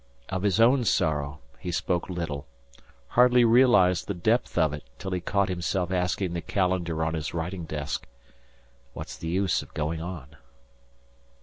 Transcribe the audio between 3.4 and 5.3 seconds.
realized the depth of it till he